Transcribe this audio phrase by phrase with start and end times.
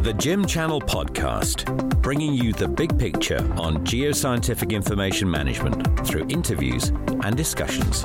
[0.00, 1.64] The GIM Channel Podcast,
[2.00, 6.90] bringing you the big picture on geoscientific information management through interviews
[7.24, 8.02] and discussions.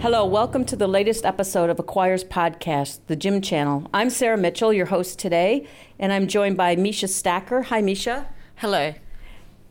[0.00, 3.90] Hello, welcome to the latest episode of acQuire's podcast, The Jim Channel.
[3.92, 5.66] I'm Sarah Mitchell, your host today,
[5.98, 7.62] and I'm joined by Misha Stacker.
[7.62, 8.28] Hi, Misha.
[8.54, 8.94] Hello.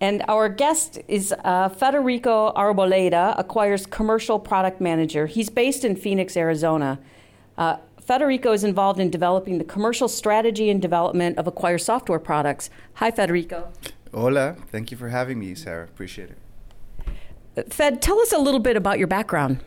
[0.01, 5.25] And our guest is uh, Federico Arboleda, acQuire's commercial product manager.
[5.25, 6.99] He's based in Phoenix, Arizona.
[7.57, 7.77] Uh,
[8.09, 12.71] Federico is involved in developing the commercial strategy and development of acQuire software products.
[12.95, 13.71] Hi, Federico.
[14.11, 14.55] Hola.
[14.71, 15.83] Thank you for having me, Sarah.
[15.83, 16.31] Appreciate
[17.55, 17.71] it.
[17.71, 19.59] Fed, tell us a little bit about your background.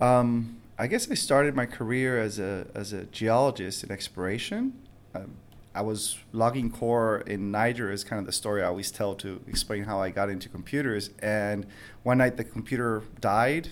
[0.00, 4.74] Um, I guess I started my career as a as a geologist in exploration.
[5.12, 5.34] Um,
[5.74, 9.40] I was logging core in Niger is kind of the story I always tell to
[9.48, 11.10] explain how I got into computers.
[11.18, 11.66] And
[12.04, 13.70] one night the computer died.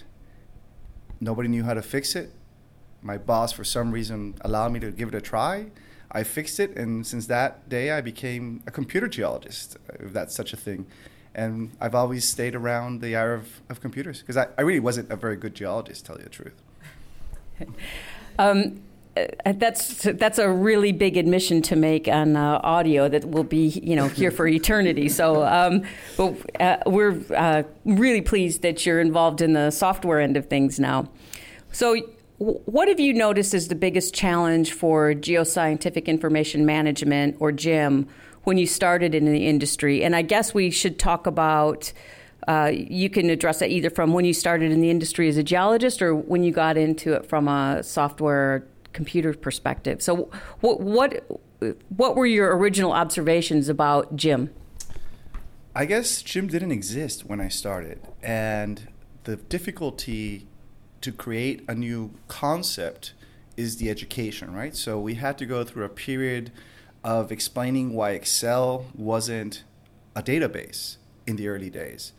[1.21, 2.33] Nobody knew how to fix it.
[3.03, 5.67] My boss, for some reason, allowed me to give it a try.
[6.13, 10.53] I fixed it, and since that day, I became a computer geologist, if that's such
[10.53, 10.87] a thing.
[11.35, 15.11] And I've always stayed around the area of, of computers because I, I really wasn't
[15.11, 16.63] a very good geologist, to tell you the truth.
[18.39, 18.81] um,
[19.17, 23.69] uh, that's that's a really big admission to make on uh, audio that will be
[23.69, 25.09] you know here for eternity.
[25.09, 25.83] So, um,
[26.17, 30.79] but uh, we're uh, really pleased that you're involved in the software end of things
[30.79, 31.09] now.
[31.73, 31.97] So,
[32.41, 38.09] what have you noticed as the biggest challenge for geoscientific information management or GIM
[38.45, 40.03] when you started in the industry?
[40.03, 41.93] And I guess we should talk about.
[42.49, 45.43] Uh, you can address that either from when you started in the industry as a
[45.43, 50.01] geologist or when you got into it from a software computer perspective.
[50.01, 51.27] So, what what
[51.95, 54.51] what were your original observations about GIM?
[55.75, 58.89] I guess GIM didn't exist when I started, and
[59.25, 60.49] the difficulty
[61.01, 63.15] to create a new concept
[63.57, 64.75] is the education, right?
[64.77, 66.53] So we had to go through a period
[67.03, 69.65] of explaining why Excel wasn't
[70.15, 70.97] a database
[71.27, 72.13] in the early days.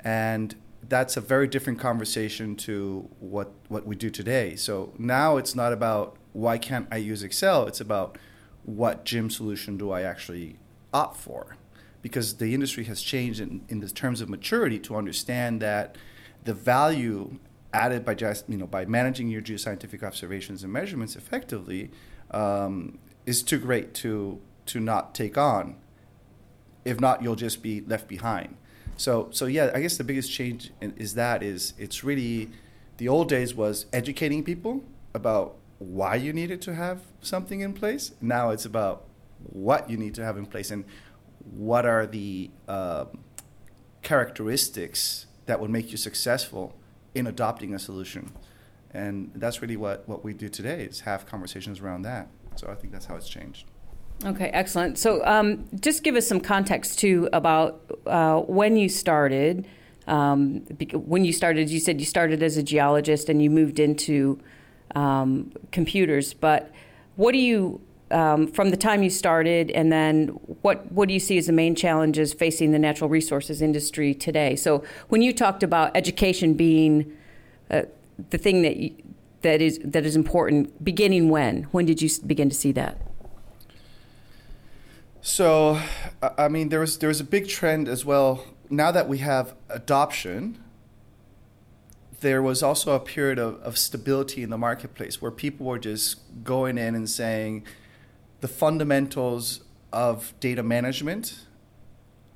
[0.00, 0.54] And
[0.88, 4.56] that's a very different conversation to what, what we do today.
[4.56, 8.18] So now it's not about why can't I use Excel, it's about
[8.64, 10.58] what GIM solution do I actually
[10.92, 11.56] opt for.
[12.00, 15.96] Because the industry has changed in, in the terms of maturity to understand that
[16.44, 17.38] the value
[17.72, 21.90] added by just you know by managing your geoscientific observations and measurements effectively
[22.30, 25.76] um, is too great to to not take on.
[26.84, 28.56] If not, you'll just be left behind.
[28.96, 32.50] So so yeah, I guess the biggest change is that is it's really
[32.98, 34.84] the old days was educating people
[35.14, 38.12] about why you needed to have something in place.
[38.20, 39.04] Now it's about
[39.38, 40.84] what you need to have in place and
[41.50, 43.06] what are the uh,
[44.02, 46.76] characteristics that would make you successful
[47.14, 48.32] in adopting a solution.
[48.94, 52.28] And that's really what, what we do today is have conversations around that.
[52.56, 53.66] So I think that's how it's changed.
[54.24, 54.98] Okay, excellent.
[54.98, 59.66] So um, just give us some context too about uh, when you started.
[60.06, 60.60] Um,
[60.94, 64.40] when you started, you said you started as a geologist and you moved into
[64.94, 66.34] um, computers.
[66.34, 66.70] But
[67.16, 67.80] what do you,
[68.12, 70.28] um, from the time you started, and then
[70.62, 74.56] what what do you see as the main challenges facing the natural resources industry today?
[74.56, 77.16] So when you talked about education being
[77.70, 77.82] uh,
[78.30, 78.94] the thing that you,
[79.42, 81.64] that is that is important, beginning when?
[81.64, 83.00] When did you begin to see that?
[85.20, 85.80] So,
[86.36, 88.44] I mean, there was there was a big trend as well.
[88.70, 90.62] Now that we have adoption,
[92.20, 96.20] there was also a period of, of stability in the marketplace where people were just
[96.42, 97.64] going in and saying
[98.42, 99.60] the fundamentals
[99.92, 101.46] of data management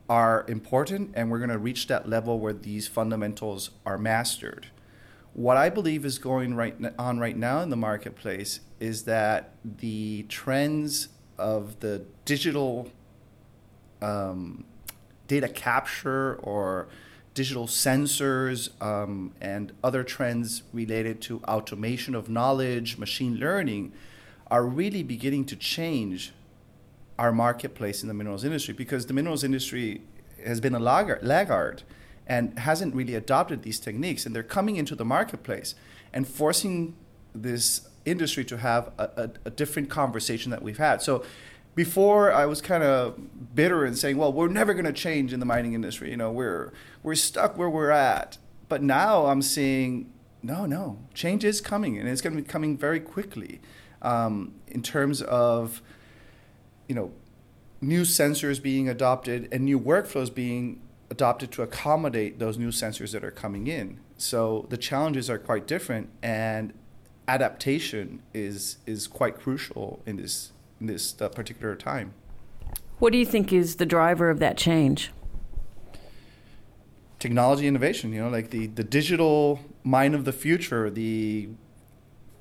[0.08, 4.68] are important and we're going to reach that level where these fundamentals are mastered.
[5.32, 10.22] What I believe is going right on right now in the marketplace is that the
[10.28, 11.08] trends
[11.38, 12.88] of the digital
[14.00, 14.64] um,
[15.26, 16.86] data capture or
[17.34, 23.92] digital sensors um, and other trends related to automation of knowledge, machine learning,
[24.50, 26.32] are really beginning to change
[27.18, 30.02] our marketplace in the minerals industry because the minerals industry
[30.44, 31.82] has been a laggard,
[32.26, 34.26] and hasn't really adopted these techniques.
[34.26, 35.74] And they're coming into the marketplace
[36.12, 36.94] and forcing
[37.34, 41.02] this industry to have a, a, a different conversation that we've had.
[41.02, 41.24] So
[41.74, 45.40] before I was kind of bitter and saying, well, we're never going to change in
[45.40, 46.10] the mining industry.
[46.10, 46.72] You know, we're,
[47.02, 48.38] we're stuck where we're at.
[48.68, 52.76] But now I'm seeing, no, no, change is coming and it's going to be coming
[52.76, 53.60] very quickly
[54.06, 55.82] um, in terms of,
[56.88, 57.10] you know,
[57.80, 60.80] new sensors being adopted and new workflows being
[61.10, 63.98] adopted to accommodate those new sensors that are coming in.
[64.16, 66.72] So the challenges are quite different and
[67.28, 72.14] adaptation is is quite crucial in this in this uh, particular time.
[72.98, 75.10] What do you think is the driver of that change?
[77.18, 81.48] Technology innovation, you know, like the, the digital mind of the future, the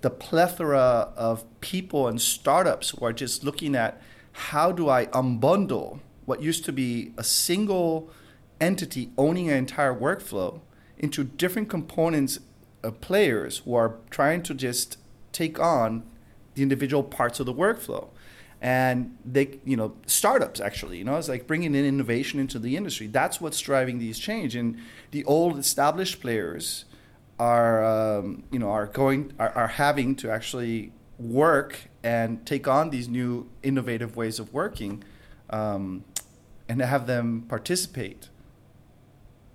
[0.06, 4.00] the plethora of people and startups who are just looking at
[4.34, 8.12] how do I unbundle what used to be a single
[8.62, 10.62] entity owning an entire workflow
[11.00, 12.38] into different components
[12.84, 15.00] of players who are trying to just
[15.32, 16.04] take on
[16.54, 18.10] the individual parts of the workflow.
[18.62, 22.78] And they you know startups actually you know it's like bringing in innovation into the
[22.78, 23.08] industry.
[23.08, 24.56] That's what's driving these change.
[24.56, 24.78] And
[25.10, 26.86] the old established players
[27.40, 32.90] are um, you know are going are, are having to actually work and take on
[32.90, 35.04] these new innovative ways of working
[35.50, 36.04] um,
[36.68, 38.30] and have them participate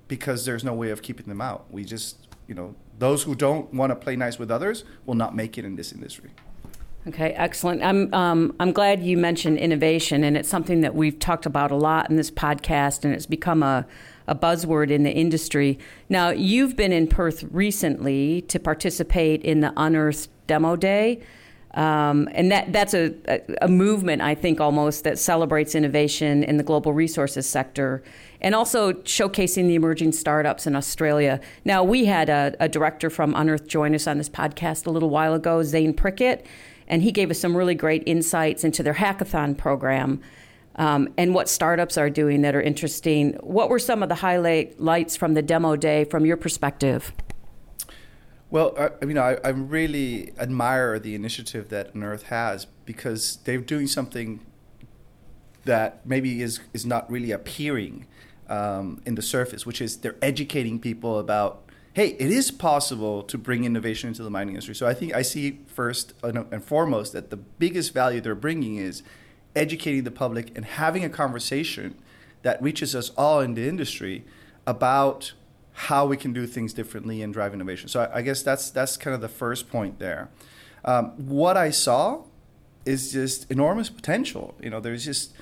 [0.09, 3.73] because there's no way of keeping them out we just you know those who don't
[3.73, 6.31] want to play nice with others will not make it in this industry
[7.09, 7.83] Okay, excellent.
[7.83, 11.77] I'm um, I'm glad you mentioned innovation, and it's something that we've talked about a
[11.77, 13.87] lot in this podcast, and it's become a
[14.31, 15.79] a buzzword in the industry.
[16.09, 21.21] Now, you've been in Perth recently to participate in the Unearth Demo Day.
[21.75, 26.57] Um, and that, that's a, a, a, movement, I think, almost that celebrates innovation in
[26.57, 28.03] the global resources sector
[28.41, 31.41] and also showcasing the emerging startups in Australia.
[31.65, 35.11] Now, we had a, a director from Unearth join us on this podcast a little
[35.11, 36.45] while ago, Zane Prickett,
[36.89, 40.21] and he gave us some really great insights into their hackathon program
[40.81, 43.35] um, and what startups are doing that are interesting.
[43.43, 47.13] What were some of the highlights from the demo day from your perspective?
[48.49, 53.59] Well, I, you know, I, I really admire the initiative that Unearth has because they're
[53.59, 54.41] doing something
[55.67, 58.07] that maybe is is not really appearing
[58.49, 61.63] um, in the surface, which is they're educating people about
[61.93, 64.75] hey, it is possible to bring innovation into the mining industry.
[64.75, 69.03] So I think I see first and foremost that the biggest value they're bringing is
[69.55, 71.95] educating the public and having a conversation
[72.43, 74.25] that reaches us all in the industry
[74.67, 75.33] about
[75.73, 77.89] how we can do things differently and drive innovation.
[77.89, 80.29] So I, I guess that's that's kind of the first point there.
[80.85, 82.25] Um, what I saw
[82.85, 84.55] is just enormous potential.
[84.63, 85.33] You know, there's just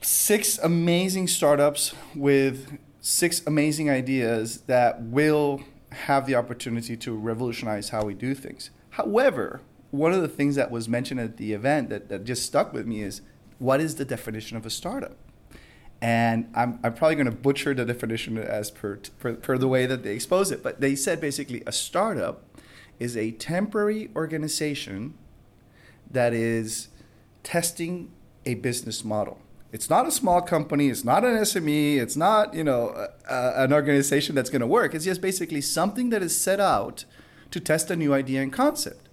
[0.00, 8.04] six amazing startups with six amazing ideas that will have the opportunity to revolutionize how
[8.04, 8.70] we do things.
[8.90, 9.60] However,
[9.90, 12.86] one of the things that was mentioned at the event that, that just stuck with
[12.86, 13.22] me is
[13.58, 15.16] what is the definition of a startup?
[16.02, 19.86] And I'm, I'm probably going to butcher the definition as per, per, per the way
[19.86, 22.42] that they expose it, but they said basically a startup
[22.98, 25.14] is a temporary organization
[26.10, 26.88] that is
[27.42, 28.10] testing
[28.44, 29.38] a business model.
[29.72, 30.88] It's not a small company.
[30.88, 31.98] It's not an SME.
[31.98, 34.94] It's not you know an organization that's going to work.
[34.94, 37.04] It's just basically something that is set out
[37.50, 39.05] to test a new idea and concept.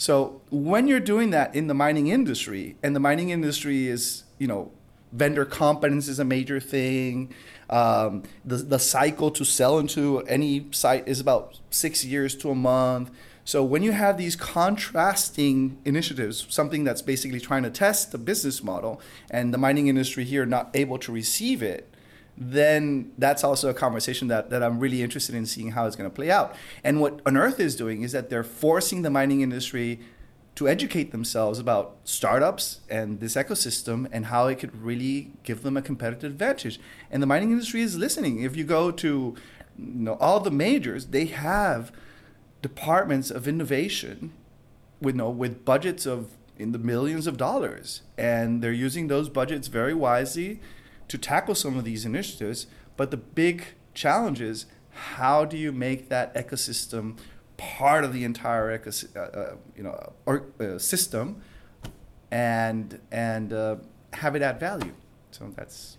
[0.00, 4.46] So when you're doing that in the mining industry, and the mining industry is you
[4.46, 4.72] know
[5.12, 7.34] vendor competence is a major thing.
[7.68, 12.54] Um, the the cycle to sell into any site is about six years to a
[12.54, 13.10] month.
[13.44, 18.62] So when you have these contrasting initiatives, something that's basically trying to test the business
[18.62, 21.89] model, and the mining industry here not able to receive it,
[22.36, 26.08] then that's also a conversation that, that I'm really interested in seeing how it's going
[26.08, 26.54] to play out.
[26.82, 30.00] And what Unearth is doing is that they're forcing the mining industry
[30.56, 35.76] to educate themselves about startups and this ecosystem and how it could really give them
[35.76, 36.80] a competitive advantage.
[37.10, 38.42] And the mining industry is listening.
[38.42, 39.34] If you go to you
[39.78, 41.92] know, all the majors, they have–
[42.62, 44.32] departments of innovation
[45.00, 49.30] with you know, with budgets of in the millions of dollars and they're using those
[49.30, 50.60] budgets very wisely
[51.10, 53.64] to tackle some of these initiatives but the big
[53.94, 57.18] challenge is how do you make that ecosystem
[57.56, 61.42] part of the entire ecosystem uh, uh, you know or, uh, system
[62.30, 63.76] and and uh,
[64.12, 64.94] have it add value
[65.32, 65.98] so that's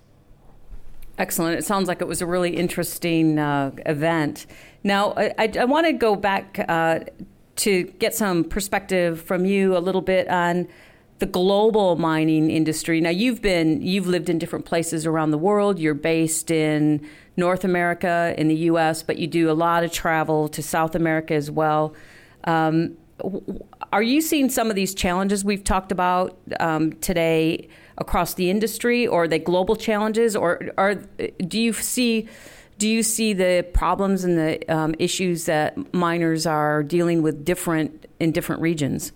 [1.18, 1.60] Excellent.
[1.60, 4.48] It sounds like it was a really interesting uh, event.
[4.84, 7.02] Now, I, I, I want to go back uh,
[7.58, 10.68] to get some perspective from you a little bit on
[11.22, 13.00] the global mining industry.
[13.00, 15.78] Now, you've been you've lived in different places around the world.
[15.78, 20.50] You're based in North America, in the U.S., but you do a lot of travel
[20.50, 21.94] to South America as well.
[22.46, 22.98] Um,
[23.94, 29.06] are you seeing some of these challenges we've talked about um, today across the industry,
[29.06, 32.28] or are they global challenges, or are do you see
[32.80, 38.08] do you see the problems and the um, issues that miners are dealing with different
[38.20, 39.12] in different regions?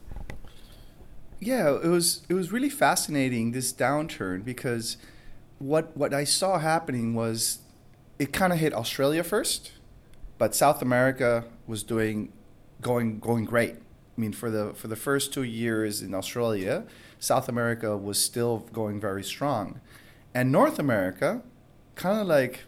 [1.40, 4.98] Yeah, it was it was really fascinating this downturn because
[5.60, 7.60] what what I saw happening was
[8.20, 9.72] it kind of hit Australia first,
[10.38, 12.32] but South America was doing
[12.82, 13.76] going going great
[14.18, 16.86] I mean, for the for the first two years in Australia,
[17.20, 19.82] South America was still going very strong,
[20.34, 21.42] and North America,
[21.96, 22.64] kind of like,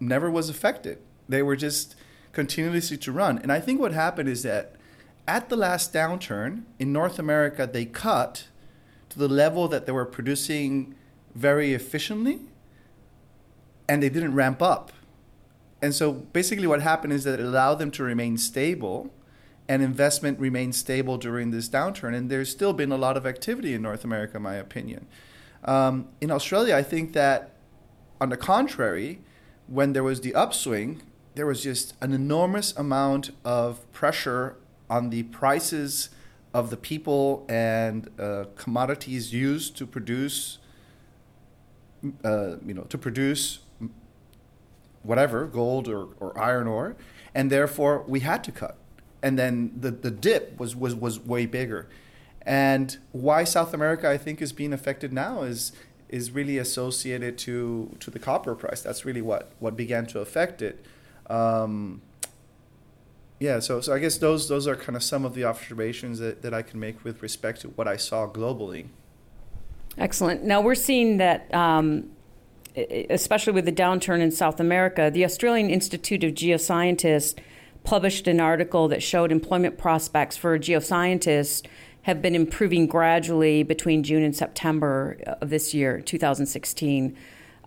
[0.00, 0.98] never was affected.
[1.28, 1.94] They were just
[2.32, 3.38] continuously to run.
[3.38, 4.74] And I think what happened is that
[5.26, 8.48] at the last downturn in North America, they cut
[9.10, 10.94] to the level that they were producing
[11.34, 12.40] very efficiently,
[13.88, 14.92] and they didn't ramp up.
[15.82, 19.12] And so basically, what happened is that it allowed them to remain stable
[19.68, 22.14] and investment remained stable during this downturn.
[22.14, 25.06] And there's still been a lot of activity in North America, in my opinion.
[25.64, 27.52] Um, in Australia, I think that,
[28.20, 29.20] on the contrary,
[29.68, 31.02] when there was the upswing,
[31.36, 34.56] there was just an enormous amount of pressure
[34.90, 36.10] on the prices
[36.52, 40.58] of the people and uh, commodities used to produce,
[42.24, 43.60] uh, you know, to produce
[45.02, 46.96] whatever gold or, or iron ore,
[47.34, 48.76] and therefore we had to cut
[49.22, 51.88] and then the, the dip was, was, was way bigger.
[52.42, 55.72] And why South America, I think, is being affected now is
[56.08, 58.80] is really associated to to the copper price.
[58.80, 60.84] That's really what what began to affect it.
[61.28, 62.00] Um,
[63.40, 66.42] yeah, so so I guess those those are kind of some of the observations that,
[66.42, 68.88] that I can make with respect to what I saw globally.
[69.98, 70.44] Excellent.
[70.44, 71.52] Now we're seeing that.
[71.52, 72.10] Um,
[72.76, 77.36] especially with the downturn in South America, the Australian Institute of Geoscientists
[77.82, 81.66] published an article that showed employment prospects for geoscientists
[82.02, 87.16] have been improving gradually between June and September of this year, 2016.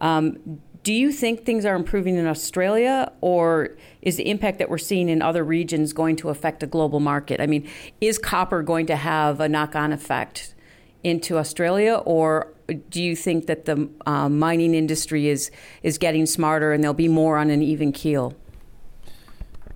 [0.01, 4.77] Um, do you think things are improving in Australia, or is the impact that we're
[4.77, 7.39] seeing in other regions going to affect a global market?
[7.39, 7.69] I mean,
[8.01, 10.53] is copper going to have a knock on effect
[11.01, 12.53] into Australia, or
[12.89, 15.51] do you think that the uh, mining industry is,
[15.83, 18.33] is getting smarter and there'll be more on an even keel?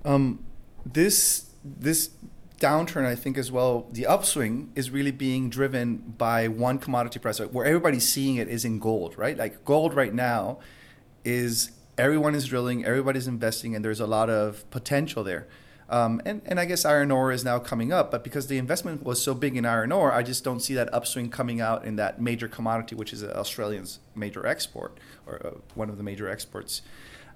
[0.04, 0.44] Um,
[0.84, 2.10] this this
[2.60, 7.38] downturn, I think, as well, the upswing is really being driven by one commodity price.
[7.38, 9.36] Where everybody's seeing it is in gold, right?
[9.36, 10.58] Like gold right now
[11.24, 15.46] is everyone is drilling, everybody's investing, and there's a lot of potential there.
[15.90, 19.02] Um, and, and I guess iron ore is now coming up, but because the investment
[19.02, 21.96] was so big in iron ore, I just don't see that upswing coming out in
[21.96, 26.82] that major commodity, which is Australia's major export or uh, one of the major exports.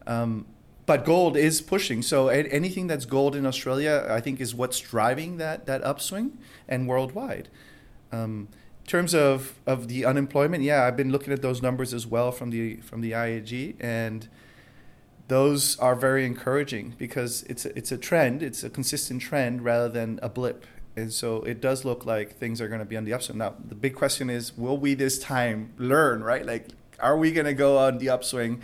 [0.07, 0.45] Um,
[0.85, 2.03] but gold is pushing.
[2.03, 6.89] So anything that's gold in Australia, I think, is what's driving that that upswing and
[6.89, 7.49] worldwide.
[8.11, 8.49] Um,
[8.87, 12.51] terms of, of the unemployment, yeah, I've been looking at those numbers as well from
[12.51, 14.29] the from the IAG, and
[15.29, 19.89] those are very encouraging because it's a, it's a trend, it's a consistent trend rather
[19.89, 23.05] than a blip, and so it does look like things are going to be on
[23.05, 23.39] the upswing.
[23.39, 26.23] Now, the big question is, will we this time learn?
[26.23, 28.63] Right, like, are we going to go on the upswing?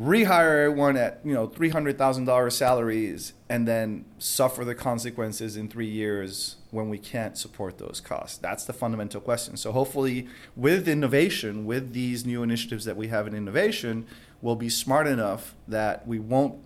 [0.00, 5.56] rehire everyone at you know three hundred thousand dollars salaries and then suffer the consequences
[5.56, 8.38] in three years when we can't support those costs.
[8.38, 9.56] That's the fundamental question.
[9.56, 10.26] So hopefully,
[10.56, 14.06] with innovation, with these new initiatives that we have in innovation,
[14.40, 16.58] we'll be smart enough that we won't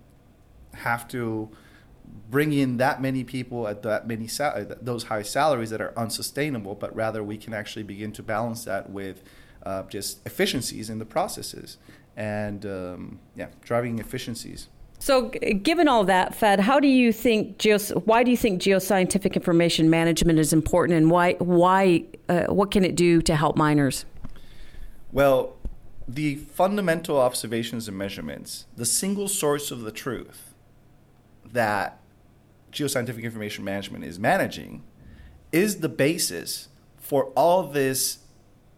[0.74, 1.50] have to
[2.30, 6.76] bring in that many people at that many sal- those high salaries that are unsustainable,
[6.76, 9.24] but rather we can actually begin to balance that with
[9.64, 11.78] uh, just efficiencies in the processes
[12.16, 14.68] and um, yeah, driving efficiencies.
[15.06, 19.34] So, given all that, Fed, how do you think geos- why do you think geoscientific
[19.34, 24.04] information management is important, and why why uh, what can it do to help miners?
[25.12, 25.54] Well,
[26.08, 30.54] the fundamental observations and measurements, the single source of the truth
[31.52, 32.00] that
[32.72, 34.82] geoscientific information management is managing,
[35.52, 38.24] is the basis for all this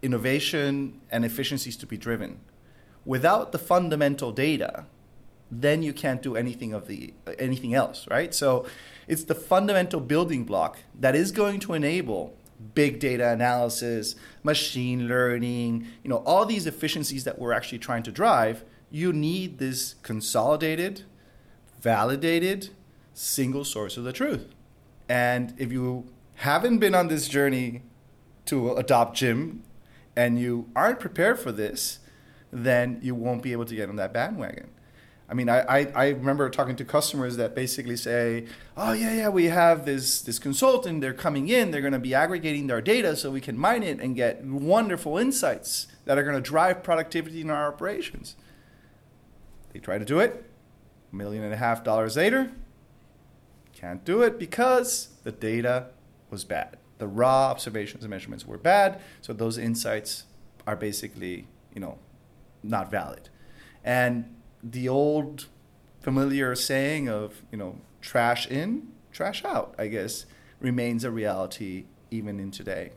[0.03, 2.39] innovation and efficiencies to be driven
[3.03, 4.85] without the fundamental data,
[5.51, 8.33] then you can't do anything of the anything else, right?
[8.33, 8.65] So
[9.07, 12.35] it's the fundamental building block that is going to enable
[12.75, 18.11] big data analysis, machine learning, you know, all these efficiencies that we're actually trying to
[18.11, 18.63] drive.
[18.91, 21.03] You need this consolidated,
[21.81, 22.69] validated,
[23.13, 24.47] single source of the truth.
[25.07, 27.81] And if you haven't been on this journey
[28.45, 29.63] to adopt GIM
[30.15, 31.99] and you aren't prepared for this,
[32.51, 34.69] then you won't be able to get on that bandwagon.
[35.29, 39.29] I mean, I, I, I, remember talking to customers that basically say, oh, yeah, yeah,
[39.29, 43.15] we have this, this consultant, they're coming in, they're going to be aggregating our data
[43.15, 47.41] so we can mine it and get wonderful insights that are going to drive productivity
[47.41, 48.35] in our operations.
[49.71, 50.49] They try to do it,
[51.13, 52.51] a million and a half dollars later,
[53.75, 55.89] can't do it because the data
[56.31, 56.77] was bad.
[56.97, 60.23] The raw observations and measurements were bad, so those insights
[60.65, 61.99] are basically, you know,
[62.63, 63.29] not valid.
[63.83, 65.47] And the old
[66.01, 70.25] familiar saying of, you know, trash in, trash out, I guess,
[70.59, 72.91] remains a reality even in today.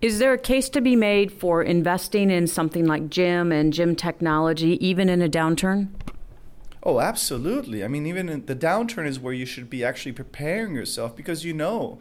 [0.00, 3.96] Is there a case to be made for investing in something like GIM and GIM
[3.96, 5.88] technology, even in a downturn?
[6.82, 7.84] Oh, absolutely.
[7.84, 11.52] I mean, even the downturn is where you should be actually preparing yourself because you
[11.52, 11.98] know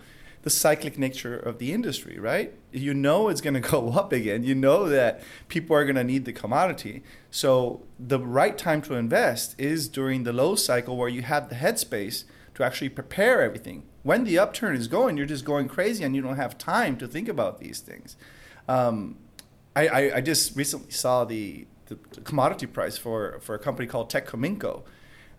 [0.50, 2.56] the cyclic nature of the industry, right?
[2.72, 4.44] You know it's going to go up again.
[4.44, 7.03] You know that people are going to need the commodity.
[7.29, 11.56] So the right time to invest is during the low cycle where you have the
[11.56, 12.24] headspace
[12.56, 13.84] to actually prepare everything.
[14.01, 17.08] When the upturn is going, you're just going crazy and you don't have time to
[17.08, 18.18] think about these things.
[18.68, 19.18] Um,
[19.75, 24.10] I, I, I, just recently saw the, the, commodity price for, for a company called
[24.10, 24.84] Teck Cominco.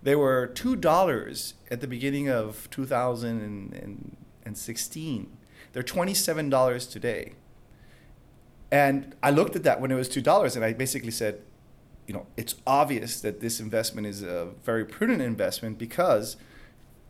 [0.03, 2.69] They were $2 at the beginning of
[4.41, 5.37] 2016.
[5.73, 7.33] They're $27 today.
[8.71, 11.41] And I looked at that when it was $2 and I basically said,
[12.07, 16.37] you know, it's obvious that this investment is a very prudent investment because–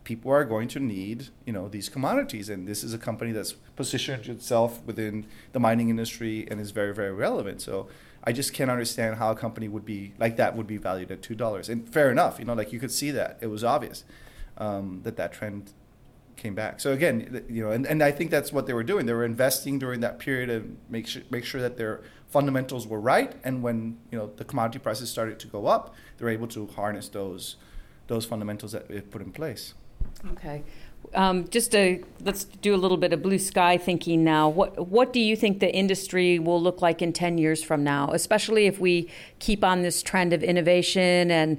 [0.04, 3.52] people are going to need you know these commodities and this is a company that's
[3.76, 7.88] positioned itself within the mining industry and is very very relevant so
[8.24, 11.22] i just can't understand how a company would be like that would be valued at
[11.22, 14.04] two dollars and fair enough you know like you could see that it was obvious
[14.58, 15.72] um, that that trend
[16.42, 16.80] came back.
[16.80, 19.06] So again you know and, and i think that's what they were doing.
[19.06, 22.02] They were investing during that period and make sure make sure that their
[22.36, 23.78] fundamentals were right and when
[24.10, 27.56] you know the commodity prices started to go up they were able to harness those
[28.06, 29.74] those fundamentals that they put in place.
[30.32, 30.62] Okay.
[31.14, 34.48] Um, just to let's do a little bit of blue sky thinking now.
[34.48, 38.10] What what do you think the industry will look like in ten years from now?
[38.12, 41.58] Especially if we keep on this trend of innovation and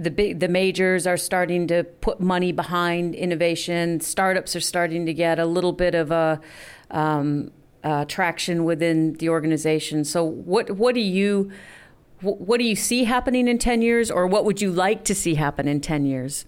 [0.00, 4.00] the big the majors are starting to put money behind innovation.
[4.00, 6.40] Startups are starting to get a little bit of a
[6.90, 7.52] um,
[7.84, 10.04] uh, traction within the organization.
[10.04, 11.52] So what what do you
[12.20, 15.36] what do you see happening in ten years, or what would you like to see
[15.36, 16.46] happen in ten years?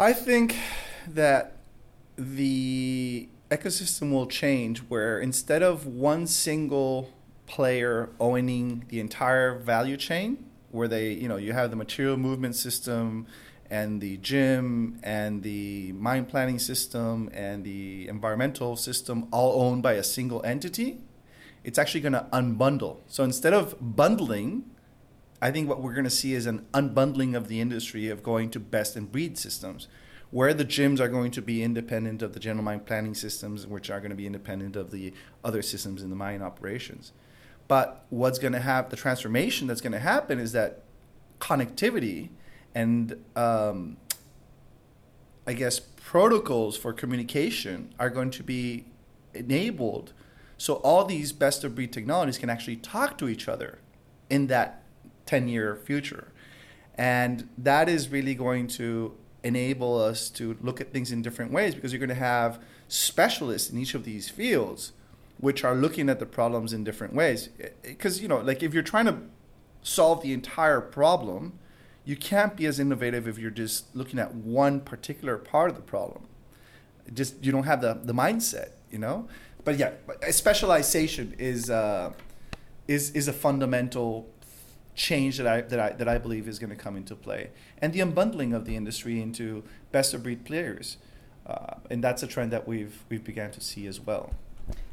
[0.00, 0.56] I think
[1.08, 1.58] that
[2.16, 7.12] the ecosystem will change where instead of one single
[7.44, 12.56] player owning the entire value chain, where they, you know, you have the material movement
[12.56, 13.26] system
[13.68, 19.92] and the GIM and the mine planning system and the environmental system all owned by
[19.92, 20.96] a single entity,
[21.62, 23.00] it's actually going to unbundle.
[23.06, 24.64] So instead of bundling,
[25.42, 28.50] I think what we're going to see is an unbundling of the industry of going
[28.50, 29.88] to best in breed systems,
[30.30, 33.90] where the GIMs are going to be independent of the general mine planning systems, which
[33.90, 37.12] are going to be independent of the other systems in the mine operations.
[37.68, 40.82] But what's going to have the transformation that's going to happen is that
[41.40, 42.30] connectivity
[42.74, 43.96] and um,
[45.46, 48.86] I guess protocols for communication are going to be
[49.34, 50.12] enabled
[50.58, 53.78] so all these best of breed technologies can actually talk to each other
[54.28, 54.79] in that
[55.30, 56.32] 10 year future.
[56.96, 59.14] And that is really going to
[59.44, 63.70] enable us to look at things in different ways because you're going to have specialists
[63.70, 64.92] in each of these fields
[65.38, 67.48] which are looking at the problems in different ways.
[67.82, 69.18] Because, you know, like if you're trying to
[69.82, 71.58] solve the entire problem,
[72.04, 75.82] you can't be as innovative if you're just looking at one particular part of the
[75.82, 76.26] problem.
[77.14, 79.28] Just you don't have the, the mindset, you know.
[79.64, 79.92] But yeah,
[80.30, 82.12] specialization is uh,
[82.88, 84.28] is is a fundamental
[85.00, 87.50] change that I, that I, that I believe is going to come into play.
[87.78, 90.98] And the unbundling of the industry into best of breed players.
[91.46, 94.34] Uh, and that's a trend that we've, we've began to see as well.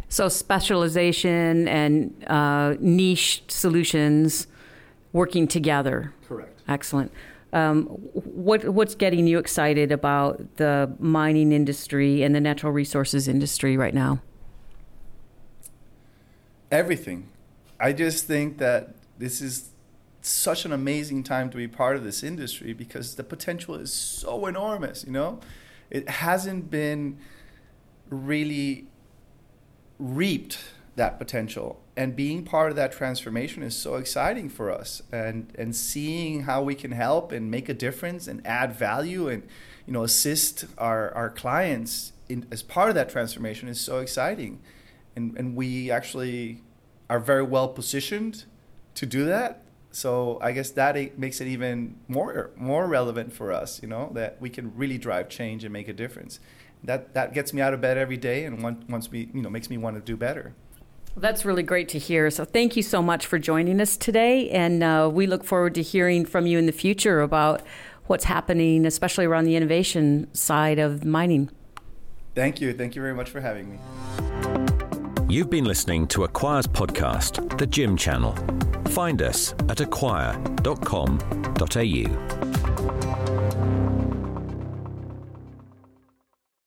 [0.07, 4.47] So specialization and uh, niche solutions
[5.11, 6.13] working together.
[6.25, 6.61] Correct.
[6.67, 7.11] Excellent.
[7.51, 7.83] Um,
[8.45, 13.93] what what's getting you excited about the mining industry and the natural resources industry right
[13.93, 14.21] now?
[16.71, 17.29] Everything.
[17.79, 19.69] I just think that this is
[20.27, 24.45] such an amazing time to be part of this industry because the potential is so
[24.45, 25.39] enormous, you know?
[25.89, 27.17] It hasn't been
[28.09, 28.87] really
[29.99, 30.59] reaped
[30.95, 31.81] that potential.
[31.95, 36.61] And being part of that transformation is so exciting for us and and seeing how
[36.61, 39.43] we can help and make a difference and add value and
[39.85, 44.59] you know assist our our clients in, as part of that transformation is so exciting.
[45.15, 46.61] And and we actually
[47.09, 48.45] are very well positioned
[48.95, 49.63] to do that
[49.97, 54.39] so I guess that makes it even more more relevant for us, you know, that
[54.39, 56.39] we can really drive change and make a difference.
[56.83, 59.71] That that gets me out of bed every day and wants me, you know, makes
[59.71, 60.53] me want to do better.
[61.15, 62.29] Well, that's really great to hear.
[62.29, 65.81] So thank you so much for joining us today, and uh, we look forward to
[65.81, 67.63] hearing from you in the future about
[68.05, 71.49] what's happening, especially around the innovation side of mining.
[72.35, 72.71] Thank you.
[72.71, 74.56] Thank you very much for having me.
[75.29, 78.33] You've been listening to acQuire's podcast, The GIM Channel.
[78.91, 82.56] Find us at acquire.com.au.